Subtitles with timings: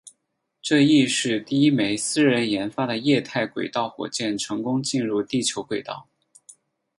[0.63, 6.07] 这亦是第一枚私人研发的液态轨道火箭成功进入地球轨道。